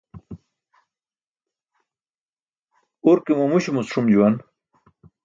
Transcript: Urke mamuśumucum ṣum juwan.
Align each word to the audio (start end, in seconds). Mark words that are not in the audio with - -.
Urke 3.09 3.31
mamuśumucum 3.39 3.87
ṣum 3.91 4.05
juwan. 4.13 4.35